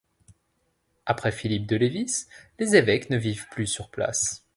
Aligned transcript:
Après 1.05 1.31
Philippe 1.31 1.67
de 1.67 1.75
Lévis, 1.75 2.25
les 2.57 2.75
évêques 2.75 3.11
ne 3.11 3.17
vivent 3.17 3.47
plus 3.49 3.67
sur 3.67 3.91
place. 3.91 4.43